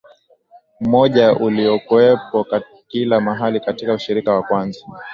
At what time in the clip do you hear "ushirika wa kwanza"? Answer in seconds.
3.93-4.85